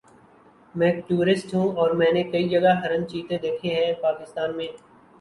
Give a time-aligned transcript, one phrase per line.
[0.75, 4.67] میں ایک ٹورسٹ ہوں اور میں نے کئی جگہ ہرن چیتے دیکھے ہے پاکستان میں